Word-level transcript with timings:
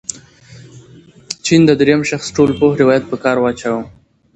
جین 1.43 1.61
د 1.65 1.71
درېیم 1.79 2.01
شخص 2.09 2.27
ټولپوه 2.35 2.77
روایت 2.81 3.03
په 3.07 3.17
کار 3.23 3.37
واچاوه. 3.39 3.83